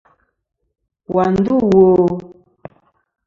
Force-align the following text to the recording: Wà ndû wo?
Wà 1.13 1.23
ndû 1.33 1.55
wo? 1.71 1.87